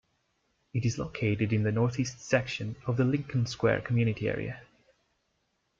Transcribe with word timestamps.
It 0.73 0.83
is 0.83 0.97
located 0.97 1.53
in 1.53 1.61
the 1.61 1.71
north 1.71 1.99
east 1.99 2.21
section 2.21 2.75
of 2.87 2.97
the 2.97 3.03
Lincoln 3.05 3.45
Square 3.45 3.81
community 3.81 4.27
area. 4.27 4.63